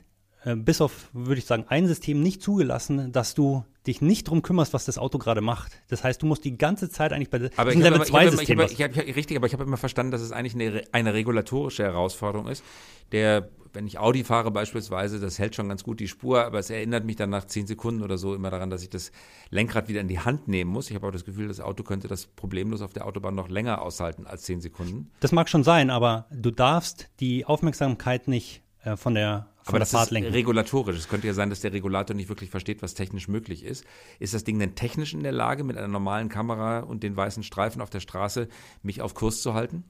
[0.44, 4.42] äh, bis auf, würde ich sagen, ein System nicht zugelassen, dass du dich nicht drum
[4.42, 5.72] kümmerst, was das Auto gerade macht.
[5.88, 8.60] Das heißt, du musst die ganze Zeit eigentlich bei aber diesem Level 2 System.
[8.60, 11.14] Ich hab, ich hab, richtig, aber ich habe immer verstanden, dass es eigentlich eine, eine
[11.14, 12.64] regulatorische Herausforderung ist.
[13.12, 16.70] Der, wenn ich Audi fahre beispielsweise, das hält schon ganz gut die Spur, aber es
[16.70, 19.12] erinnert mich dann nach zehn Sekunden oder so immer daran, dass ich das
[19.50, 20.90] Lenkrad wieder in die Hand nehmen muss.
[20.90, 23.82] Ich habe auch das Gefühl, das Auto könnte das problemlos auf der Autobahn noch länger
[23.82, 25.12] aushalten als zehn Sekunden.
[25.22, 29.94] Das mag schon sein, aber du darfst die Aufmerksamkeit nicht äh, von der aber das
[29.94, 30.98] ist regulatorisch.
[30.98, 33.86] Es könnte ja sein, dass der Regulator nicht wirklich versteht, was technisch möglich ist.
[34.20, 37.44] Ist das Ding denn technisch in der Lage, mit einer normalen Kamera und den weißen
[37.44, 38.48] Streifen auf der Straße
[38.84, 39.84] mich auf Kurs zu halten?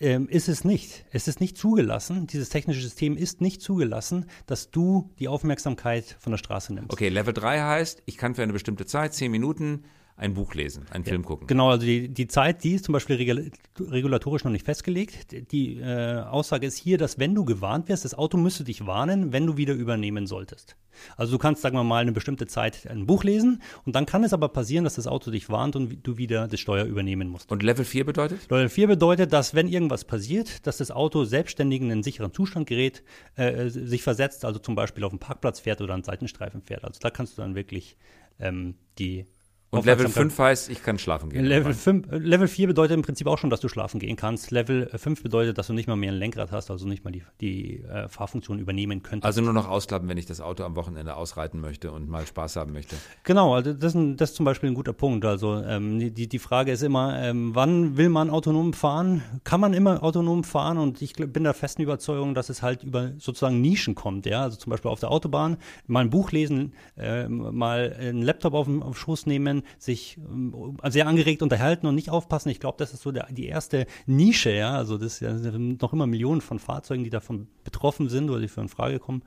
[0.00, 1.04] Ähm, ist es nicht.
[1.12, 6.32] Es ist nicht zugelassen, dieses technische System ist nicht zugelassen, dass du die Aufmerksamkeit von
[6.32, 6.92] der Straße nimmst.
[6.92, 9.84] Okay, Level 3 heißt, ich kann für eine bestimmte Zeit, 10 Minuten,
[10.20, 11.46] ein Buch lesen, einen ja, Film gucken.
[11.46, 13.16] Genau, also die, die Zeit, die ist zum Beispiel
[13.80, 15.50] regulatorisch noch nicht festgelegt.
[15.50, 19.32] Die äh, Aussage ist hier, dass wenn du gewarnt wirst, das Auto müsste dich warnen,
[19.32, 20.76] wenn du wieder übernehmen solltest.
[21.16, 24.22] Also du kannst, sagen wir mal, eine bestimmte Zeit ein Buch lesen und dann kann
[24.22, 27.50] es aber passieren, dass das Auto dich warnt und du wieder das Steuer übernehmen musst.
[27.50, 28.50] Und Level 4 bedeutet?
[28.50, 32.68] Level 4 bedeutet, dass wenn irgendwas passiert, dass das Auto selbstständig in einen sicheren Zustand
[32.68, 33.02] gerät,
[33.36, 36.84] äh, sich versetzt, also zum Beispiel auf den Parkplatz fährt oder einen Seitenstreifen fährt.
[36.84, 37.96] Also da kannst du dann wirklich
[38.38, 39.24] ähm, die
[39.70, 41.44] und Level 5 heißt, ich kann schlafen gehen.
[41.44, 44.50] Level, 5, Level 4 bedeutet im Prinzip auch schon, dass du schlafen gehen kannst.
[44.50, 47.22] Level 5 bedeutet, dass du nicht mal mehr ein Lenkrad hast, also nicht mal die,
[47.40, 49.24] die äh, Fahrfunktion übernehmen könntest.
[49.24, 52.56] Also nur noch ausklappen, wenn ich das Auto am Wochenende ausreiten möchte und mal Spaß
[52.56, 52.96] haben möchte.
[53.22, 55.24] Genau, also das, ist, das ist zum Beispiel ein guter Punkt.
[55.24, 59.22] Also ähm, die, die Frage ist immer, ähm, wann will man autonom fahren?
[59.44, 60.78] Kann man immer autonom fahren?
[60.78, 64.26] Und ich bin der festen Überzeugung, dass es halt über sozusagen Nischen kommt.
[64.26, 64.42] Ja?
[64.42, 68.66] Also zum Beispiel auf der Autobahn mal ein Buch lesen, äh, mal einen Laptop auf
[68.66, 72.48] den Schoß nehmen, sich ähm, sehr angeregt unterhalten und nicht aufpassen.
[72.50, 74.74] Ich glaube, das ist so der, die erste Nische, ja.
[74.74, 78.60] Also das sind noch immer Millionen von Fahrzeugen, die davon betroffen sind oder die für
[78.60, 79.22] in Frage kommen.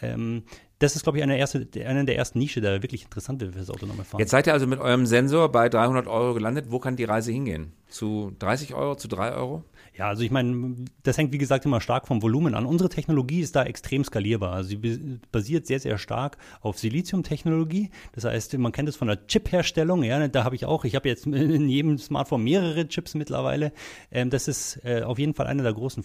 [0.00, 0.44] Ähm,
[0.78, 3.58] das ist, glaube ich, eine, erste, eine der ersten Nische, der wirklich interessant wird für
[3.58, 4.20] das autonome Fahren.
[4.20, 6.66] Jetzt seid ihr also mit eurem Sensor bei 300 Euro gelandet.
[6.68, 7.72] Wo kann die Reise hingehen?
[7.88, 9.64] Zu 30 Euro, zu 3 Euro?
[9.96, 12.66] Ja, also ich meine, das hängt wie gesagt immer stark vom Volumen an.
[12.66, 14.52] Unsere Technologie ist da extrem skalierbar.
[14.52, 17.90] Also sie basiert sehr, sehr stark auf Silizium-Technologie.
[18.12, 20.02] Das heißt, man kennt es von der Chip-Herstellung.
[20.02, 23.72] Ja, da habe ich auch, ich habe jetzt in jedem Smartphone mehrere Chips mittlerweile.
[24.10, 26.02] Ähm, das ist äh, auf jeden Fall einer der großen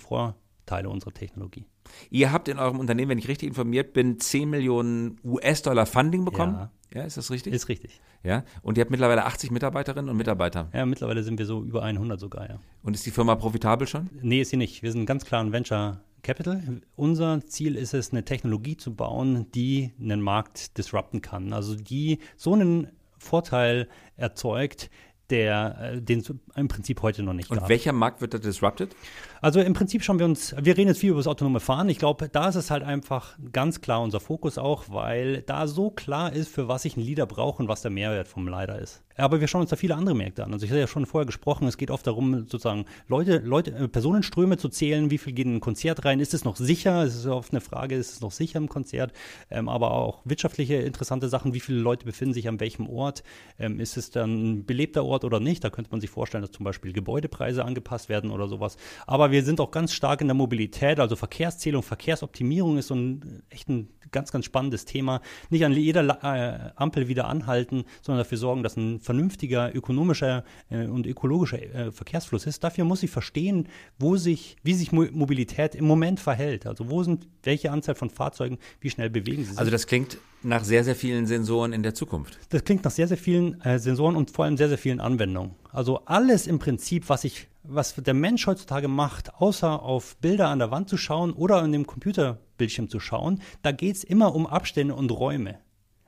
[0.70, 1.66] Vorteile unserer Technologie.
[2.12, 6.54] Ihr habt in eurem Unternehmen, wenn ich richtig informiert bin, 10 Millionen US-Dollar Funding bekommen.
[6.54, 6.72] Ja.
[6.94, 7.54] Ja, ist das richtig?
[7.54, 8.00] Ist richtig.
[8.24, 10.70] Ja, und ihr habt mittlerweile 80 Mitarbeiterinnen und Mitarbeiter.
[10.74, 12.60] Ja, mittlerweile sind wir so über 100 sogar, ja.
[12.84, 14.10] Und ist die Firma profitabel schon?
[14.22, 14.82] Nee, ist sie nicht.
[14.84, 16.82] Wir sind ganz klar ein Venture Capital.
[16.96, 21.54] Unser Ziel ist es, eine Technologie zu bauen, die einen Markt disrupten kann.
[21.54, 22.88] Also die so einen
[23.20, 24.90] Vorteil erzeugt,
[25.30, 27.70] der, äh, den es im Prinzip heute noch nicht Und gab.
[27.70, 28.96] welcher Markt wird da disrupted?
[29.42, 31.88] Also im Prinzip schauen wir uns, wir reden jetzt viel über das autonome Fahren.
[31.90, 35.92] Ich glaube, da ist es halt einfach ganz klar unser Fokus auch, weil da so
[35.92, 39.02] klar ist, für was ich einen Leader brauche und was der Mehrwert vom Leader ist.
[39.20, 40.54] Aber wir schauen uns da viele andere Märkte an.
[40.54, 43.88] Also ich hatte ja schon vorher gesprochen, es geht oft darum, sozusagen Leute, Leute, äh,
[43.88, 47.04] Personenströme zu zählen, wie viel gehen in ein Konzert rein, ist es noch sicher?
[47.04, 49.12] Es ist oft eine Frage, ist es noch sicher im Konzert?
[49.50, 53.24] Ähm, aber auch wirtschaftliche interessante Sachen, wie viele Leute befinden sich an welchem Ort?
[53.58, 55.64] Ähm, ist es dann ein belebter Ort oder nicht?
[55.64, 58.78] Da könnte man sich vorstellen, dass zum Beispiel Gebäudepreise angepasst werden oder sowas.
[59.06, 63.44] Aber wir sind auch ganz stark in der Mobilität, also Verkehrszählung, Verkehrsoptimierung ist so ein
[63.50, 65.22] echt ein ganz, ganz spannendes Thema.
[65.50, 70.86] Nicht an jeder äh, Ampel wieder anhalten, sondern dafür sorgen, dass ein vernünftiger ökonomischer äh,
[70.86, 72.64] und ökologischer äh, Verkehrsfluss ist.
[72.64, 76.66] Dafür muss ich verstehen, wo sich, wie sich Mo Mobilität im Moment verhält.
[76.66, 79.60] Also wo sind welche Anzahl von Fahrzeugen, wie schnell bewegen sie sich.
[79.60, 82.40] Also das klingt nach sehr, sehr vielen Sensoren in der Zukunft.
[82.50, 85.56] Das klingt nach sehr, sehr vielen äh, Sensoren und vor allem sehr, sehr vielen Anwendungen.
[85.72, 90.60] Also alles im Prinzip, was ich, was der Mensch heutzutage macht, außer auf Bilder an
[90.60, 94.48] der Wand zu schauen oder an dem Computerbildschirm zu schauen, da geht es immer um
[94.48, 95.60] Abstände und Räume.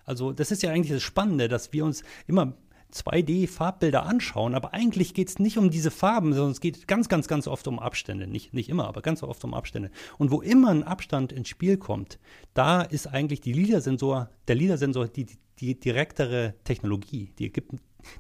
[0.06, 2.54] Also das ist ja eigentlich das Spannende, dass wir uns immer
[2.94, 7.28] 2D-Farbbilder anschauen, aber eigentlich geht es nicht um diese Farben, sondern es geht ganz, ganz,
[7.28, 8.28] ganz oft um Abstände.
[8.28, 9.92] Nicht, nicht immer, aber ganz oft um Abstände.
[10.18, 12.20] Und wo immer ein Abstand ins Spiel kommt,
[12.54, 17.32] da ist eigentlich die LIDAR-Sensor, der LIDAR-Sensor die, die, die direktere Technologie.
[17.40, 17.52] Die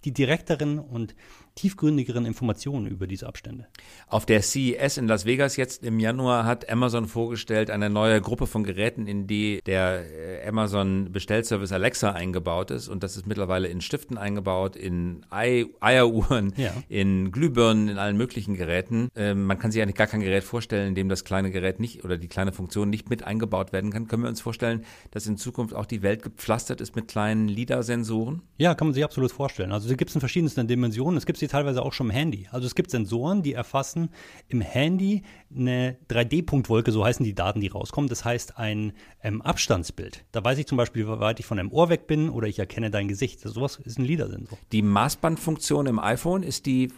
[0.04, 1.16] die direkteren und
[1.56, 3.68] tiefgründigeren Informationen über diese Abstände.
[4.08, 8.48] Auf der CES in Las Vegas jetzt im Januar hat Amazon vorgestellt eine neue Gruppe
[8.48, 10.04] von Geräten, in die der
[10.44, 12.88] äh, Amazon Bestellservice Alexa eingebaut ist.
[12.88, 16.72] Und das ist mittlerweile in Stiften eingebaut, in Ei Eieruhren, Ja.
[16.90, 19.10] in Glühbirnen, in allen möglichen Geräten.
[19.16, 22.04] Ähm, man kann sich eigentlich gar kein Gerät vorstellen, in dem das kleine Gerät nicht
[22.04, 24.08] oder die kleine Funktion nicht mit eingebaut werden kann.
[24.08, 28.42] Können wir uns vorstellen, dass in Zukunft auch die Welt gepflastert ist mit kleinen LIDAR-Sensoren?
[28.58, 29.72] Ja, kann man sich absolut vorstellen.
[29.72, 31.18] Also die gibt es in verschiedensten Dimensionen.
[31.18, 32.48] Es gibt sie teilweise auch schon im Handy.
[32.52, 34.10] Also es gibt Sensoren, die erfassen
[34.48, 35.24] im Handy
[35.54, 38.10] eine 3D-Punktwolke, so heißen die Daten, die rauskommen.
[38.10, 40.24] Das heißt ein ähm, Abstandsbild.
[40.32, 42.60] Da weiß ich zum Beispiel, wie weit ich von einem Ohr weg bin oder ich
[42.60, 43.42] erkenne dein Gesicht.
[43.44, 44.58] Also sowas ist ein LIDAR-Sensor.
[44.72, 46.90] Die Maßbandfunktion im iPhone, ist die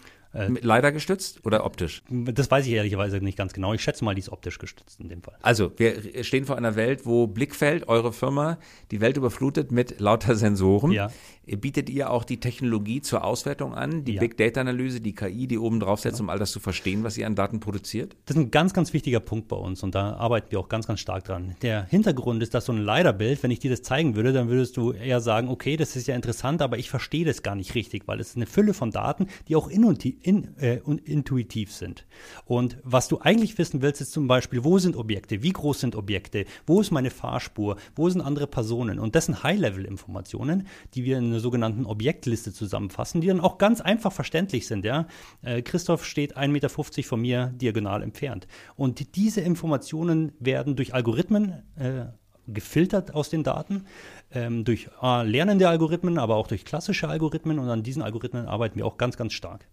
[0.48, 2.02] mit LiDAR gestützt oder optisch?
[2.10, 3.74] Das weiß ich ehrlicherweise nicht ganz genau.
[3.74, 5.38] Ich schätze mal, die ist optisch gestützt in dem Fall.
[5.42, 8.58] Also, wir stehen vor einer Welt, wo Blickfeld, eure Firma,
[8.90, 10.92] die Welt überflutet mit lauter Sensoren.
[10.92, 11.12] Ja.
[11.46, 14.20] Bietet ihr auch die Technologie zur Auswertung an, die Ja.
[14.22, 17.18] Big Data Analyse, die KI, die oben drauf setzt, um all das zu verstehen, was
[17.18, 18.16] ihr an Daten produziert?
[18.26, 20.88] Das ist ein ganz, ganz wichtiger Punkt bei uns und da arbeiten wir auch ganz,
[20.88, 21.56] ganz stark dran.
[21.62, 24.78] Der Hintergrund ist, dass so ein LiDAR-Bild, wenn ich dir das zeigen würde, dann würdest
[24.78, 28.04] du eher sagen, okay, das ist ja interessant, aber ich verstehe das gar nicht richtig,
[28.08, 32.06] weil es ist eine Fülle von Daten, die auch inuti- in, äh, intuitiv sind.
[32.46, 35.96] Und was du eigentlich wissen willst, ist zum Beispiel, wo sind Objekte, wie groß sind
[35.96, 38.98] Objekte, wo ist meine Fahrspur, wo sind andere Personen.
[39.00, 43.82] Und das sind High-Level-Informationen, die wir in einer sogenannten Objektliste zusammenfassen, die dann auch ganz
[43.82, 44.86] einfach verständlich sind.
[44.86, 45.08] Ja?
[45.42, 48.48] Äh, Christoph steht 1,50 Meter von mir diagonal entfernt.
[48.76, 52.06] Und diese Informationen werden durch Algorithmen äh,
[52.48, 53.86] gefiltert aus den Daten,
[54.32, 57.60] ähm, durch äh, lernende Algorithmen, aber auch durch klassische Algorithmen.
[57.60, 59.68] Und an diesen Algorithmen arbeiten wir auch ganz, ganz stark.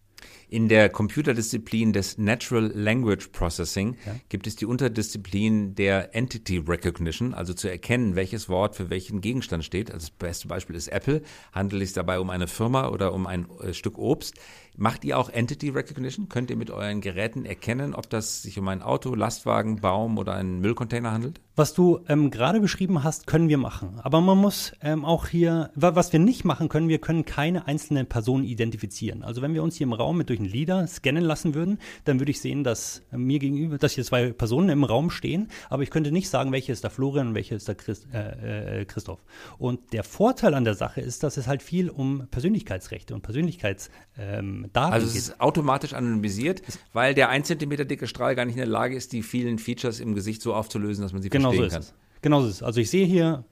[0.48, 3.96] In der Computerdisziplin des Natural Language Processing
[4.28, 9.64] gibt es die Unterdisziplin der Entity Recognition, also zu erkennen, welches Wort für welchen Gegenstand
[9.64, 9.92] steht.
[9.92, 11.22] Also das beste Beispiel ist Apple.
[11.52, 14.34] Handelt es dabei um eine Firma oder um ein äh, Stück Obst?
[14.76, 16.28] Macht ihr auch Entity Recognition?
[16.28, 20.34] Könnt ihr mit euren Geräten erkennen, ob das sich um ein Auto, Lastwagen, Baum oder
[20.34, 21.40] einen Müllcontainer handelt?
[21.60, 24.00] Was du ähm, gerade beschrieben hast, können wir machen.
[24.02, 27.66] Aber man muss ähm, auch hier, wa- was wir nicht machen können, wir können keine
[27.66, 29.22] einzelne Person identifizieren.
[29.22, 32.18] Also wenn wir uns hier im Raum mit durch einen Leader scannen lassen würden, dann
[32.18, 35.82] würde ich sehen, dass äh, mir gegenüber, dass hier zwei Personen im Raum stehen, aber
[35.82, 38.84] ich könnte nicht sagen, welche ist der Florian und welche ist der Christ, äh, äh,
[38.86, 39.22] Christoph.
[39.58, 43.92] Und der Vorteil an der Sache ist, dass es halt viel um Persönlichkeitsrechte und Persönlichkeitsdaten
[44.18, 45.22] ähm, Daten Also es geht.
[45.24, 46.62] ist automatisch anonymisiert,
[46.94, 50.00] weil der ein Zentimeter dicke Strahl gar nicht in der Lage ist, die vielen Features
[50.00, 51.96] im Gesicht so aufzulösen, dass man sie Genau so verstehen ist kann.
[51.96, 52.22] es.
[52.22, 52.62] Genau so ist es.
[52.62, 53.44] Also ich sehe hier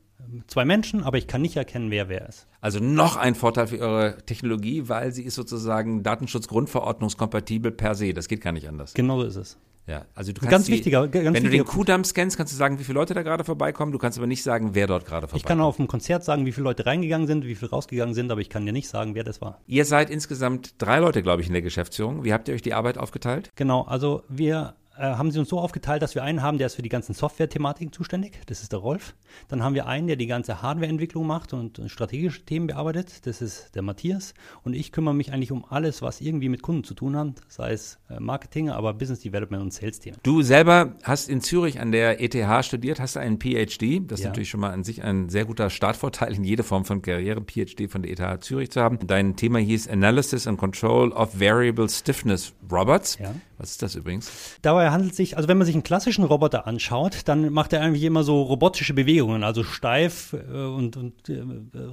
[0.47, 2.47] zwei Menschen, aber ich kann nicht erkennen, wer wer ist.
[2.61, 8.13] Also noch ein Vorteil für eure Technologie, weil sie ist sozusagen Datenschutzgrundverordnungskompatibel per se.
[8.13, 8.95] Das geht gar nicht anders.
[8.95, 9.59] Genau so ist es.
[9.87, 12.53] Ja, also du Ganz kannst die, wichtiger- ganz wenn du den wichtiger Kudamm scannst, kannst
[12.53, 13.91] du sagen, wie viele Leute da gerade vorbeikommen.
[13.91, 15.41] Du kannst aber nicht sagen, wer dort gerade vorbeikommt.
[15.41, 18.31] Ich kann auf dem Konzert sagen, wie viele Leute reingegangen sind, wie viele rausgegangen sind,
[18.31, 19.63] aber ich kann dir nicht sagen, wer das war.
[19.67, 22.23] Ihr seid insgesamt drei Leute, glaube ich, in der Geschäftsführung.
[22.23, 23.49] Wie habt ihr euch die Arbeit aufgeteilt?
[23.57, 26.75] Genau, also wir äh, haben sie uns so aufgeteilt, dass wir einen haben, der ist
[26.75, 28.41] für die ganzen Software-Thematiken zuständig.
[28.47, 29.15] Das ist der Rolf.
[29.49, 33.27] Dann haben wir einen, der die ganze Hardware-Entwicklung macht und strategische Themen bearbeitet.
[33.27, 34.35] Das ist der Matthias.
[34.65, 37.73] Und ich kümmere mich eigentlich um alles, was irgendwie mit Kunden zu tun hat, sei
[37.73, 40.19] es äh, Marketing, aber Business Development und Sales-Themen.
[40.23, 44.03] Du selber hast in Zürich an der ETH studiert, hast einen PhD.
[44.11, 44.31] Das ist Ja.
[44.31, 47.89] natürlich schon mal an sich ein sehr guter Startvorteil in jede Form von Karriere, PhD
[47.91, 48.99] von der ETH Zürich zu haben.
[49.07, 53.19] Dein Thema hieß Analysis and Control of Variable Stiffness Robots.
[53.19, 53.35] Ja.
[53.59, 54.31] Was ist das übrigens?
[54.63, 57.81] Dabei handelt es sich, also wenn man sich einen klassischen Roboter anschaut, dann macht er
[57.81, 61.43] eigentlich immer so robotische Bewegungen, also steif äh, und, und äh,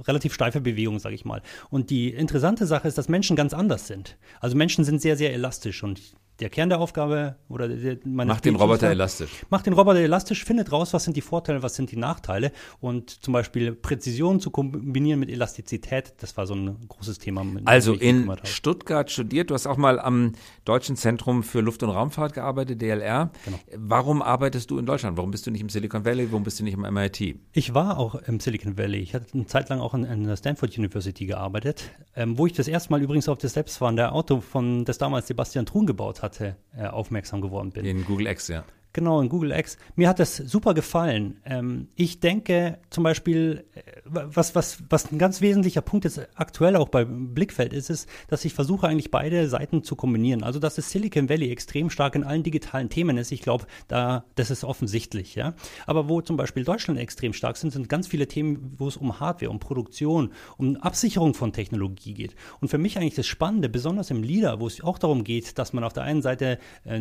[0.06, 1.42] relativ steife Bewegungen, sage ich mal.
[1.70, 4.16] Und die interessante Sache ist, dass Menschen ganz anders sind.
[4.40, 6.00] Also Menschen sind sehr, sehr elastisch und
[6.40, 9.30] der Kern der Aufgabe oder der, Macht den Roboter elastisch.
[9.50, 13.10] Macht den Roboter elastisch, findet raus, was sind die Vorteile, was sind die Nachteile und
[13.10, 17.44] zum Beispiel Präzision zu kombinieren mit Elastizität, das war so ein großes Thema.
[17.64, 18.30] Also in.
[18.44, 19.50] Stuttgart studiert.
[19.50, 20.32] Du hast auch mal am
[20.64, 23.30] Deutschen Zentrum für Luft- und Raumfahrt gearbeitet, DLR.
[23.44, 23.58] Genau.
[23.76, 25.16] Warum arbeitest du in Deutschland?
[25.16, 26.30] Warum bist du nicht im Silicon Valley?
[26.30, 27.36] Warum bist du nicht am MIT?
[27.52, 28.98] Ich war auch im Silicon Valley.
[28.98, 32.68] Ich hatte eine Zeit lang auch an, der Stanford University gearbeitet, ähm, wo ich das
[32.68, 36.86] erste Mal übrigens auf das selbstfahrende Auto von das damals Sebastian Truhn gebaut hatte, äh,
[36.86, 37.84] aufmerksam geworden bin.
[37.84, 38.64] In Google X, ja.
[38.96, 39.76] Genau, in Google X.
[39.94, 41.36] Mir hat das super gefallen.
[41.44, 46.76] Ähm, ich denke zum Beispiel, äh, was, was, was ein ganz wesentlicher Punkt jetzt aktuell
[46.76, 50.42] auch bei Blickfeld ist, ist, dass ich versuche eigentlich beide Seiten zu kombinieren.
[50.42, 54.24] Also, dass das Silicon Valley extrem stark in allen digitalen Themen ist, ich glaube, da,
[54.34, 55.52] das ist offensichtlich, ja.
[55.84, 59.20] Aber wo zum Beispiel Deutschland extrem stark sind, sind ganz viele Themen, wo es um
[59.20, 62.34] Hardware, um Produktion, um Absicherung von Technologie geht.
[62.62, 65.74] Und für mich eigentlich das Spannende, besonders im LIDAR, wo es auch darum geht, dass
[65.74, 67.00] man auf der einen Seite äh,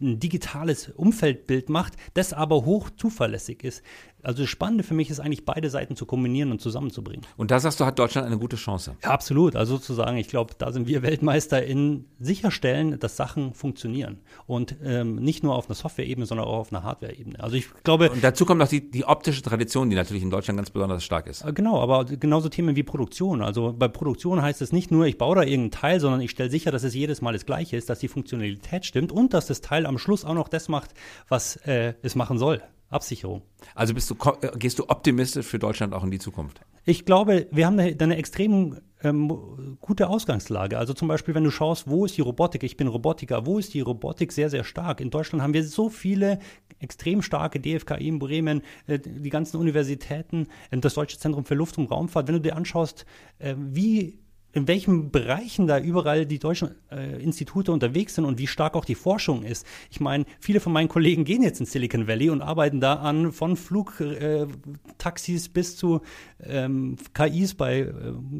[0.00, 3.82] ein digitales Umfeldbild macht, das aber hoch zuverlässig ist.
[4.22, 7.24] Also das Spannende für mich ist eigentlich, beide Seiten zu kombinieren und zusammenzubringen.
[7.36, 8.96] Und da sagst du, hat Deutschland eine gute Chance.
[9.02, 9.54] Ja, absolut.
[9.54, 14.18] Also sozusagen, ich glaube, da sind wir Weltmeister in sicherstellen, dass Sachen funktionieren.
[14.46, 17.38] Und ähm, nicht nur auf einer Software-Ebene, sondern auch auf einer Hardware-Ebene.
[17.40, 20.58] Also ich glaube, Und dazu kommt noch die, die optische Tradition, die natürlich in Deutschland
[20.58, 21.44] ganz besonders stark ist.
[21.44, 23.42] Äh, Genau, aber genauso Themen wie Produktion.
[23.42, 26.50] Also bei Produktion heißt es nicht nur, ich baue da irgendein Teil, sondern ich stelle
[26.50, 29.60] sicher, dass es jedes Mal das gleiche ist, dass die Funktionalität stimmt und dass das
[29.60, 30.94] Teil am Schluss auch noch das macht,
[31.28, 32.62] was äh, es machen soll.
[32.90, 33.42] Absicherung.
[33.74, 36.60] Also bist du, äh, gehst du optimistisch für Deutschland auch in die Zukunft?
[36.84, 40.78] Ich glaube, wir haben eine, eine extrem ähm, gute Ausgangslage.
[40.78, 42.62] Also zum Beispiel, wenn du schaust, wo ist die Robotik?
[42.62, 43.46] Ich bin Robotiker.
[43.46, 45.00] Wo ist die Robotik sehr, sehr stark?
[45.00, 46.38] In Deutschland haben wir so viele
[46.80, 51.78] extrem starke DFKI in Bremen, äh, die ganzen Universitäten, äh, das Deutsche Zentrum für Luft-
[51.78, 52.26] und Raumfahrt.
[52.26, 53.04] Wenn du dir anschaust,
[53.38, 54.18] äh, wie
[54.58, 58.84] in welchen Bereichen da überall die deutschen äh, Institute unterwegs sind und wie stark auch
[58.84, 59.64] die Forschung ist.
[59.90, 63.32] Ich meine, viele von meinen Kollegen gehen jetzt in Silicon Valley und arbeiten da an
[63.32, 66.00] von Flugtaxis äh, bis zu
[66.42, 67.92] ähm, KIs bei äh,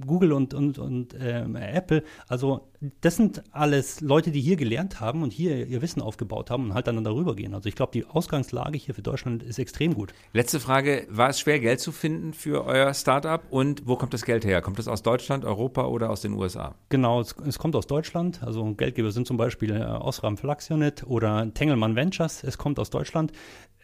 [0.04, 2.02] Google und, und, und ähm, Apple.
[2.26, 2.68] Also
[3.00, 6.74] das sind alles Leute, die hier gelernt haben und hier ihr Wissen aufgebaut haben und
[6.74, 7.54] halt dann darüber gehen.
[7.54, 10.14] Also ich glaube, die Ausgangslage hier für Deutschland ist extrem gut.
[10.32, 14.24] Letzte Frage, war es schwer, Geld zu finden für euer Startup und wo kommt das
[14.24, 14.62] Geld her?
[14.62, 16.76] Kommt es aus Deutschland, Europa oder aus den USA?
[16.88, 18.42] Genau, es, es kommt aus Deutschland.
[18.42, 22.44] Also Geldgeber sind zum Beispiel äh, Osram Flaxionet oder Tengelmann Ventures.
[22.44, 23.32] Es kommt aus Deutschland.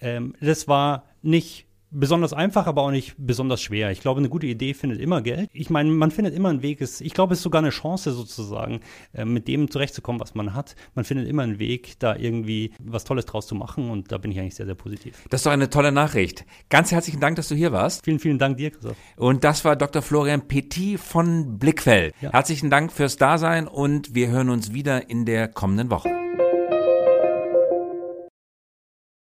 [0.00, 3.90] Ähm, das war nicht besonders einfach, aber auch nicht besonders schwer.
[3.90, 5.48] Ich glaube, eine gute Idee findet immer Geld.
[5.52, 6.80] Ich meine, man findet immer einen Weg.
[6.80, 8.80] Es, ich glaube, es ist sogar eine Chance sozusagen,
[9.12, 10.74] äh, mit dem zurechtzukommen, was man hat.
[10.94, 14.32] Man findet immer einen Weg, da irgendwie was Tolles draus zu machen und da bin
[14.32, 15.24] ich eigentlich sehr, sehr positiv.
[15.30, 16.44] Das ist doch eine tolle Nachricht.
[16.68, 18.04] Ganz herzlichen Dank, dass du hier warst.
[18.04, 18.96] Vielen, vielen Dank dir, Christoph.
[19.16, 20.02] Und das war Dr.
[20.02, 22.14] Florian Petit von Blickfeld.
[22.20, 22.32] Ja.
[22.32, 26.10] Herzlichen Dank fürs Dasein und wir hören uns wieder in der kommenden Woche.